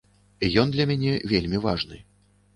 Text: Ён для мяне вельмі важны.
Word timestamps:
Ён 0.61 0.71
для 0.75 0.87
мяне 0.93 1.13
вельмі 1.35 1.63
важны. 1.69 2.03